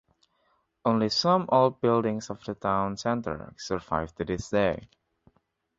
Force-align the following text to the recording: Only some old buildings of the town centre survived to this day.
Only 0.83 1.09
some 1.09 1.45
old 1.49 1.79
buildings 1.79 2.31
of 2.31 2.43
the 2.43 2.55
town 2.55 2.97
centre 2.97 3.53
survived 3.55 4.17
to 4.17 4.25
this 4.25 4.49
day. 4.49 4.87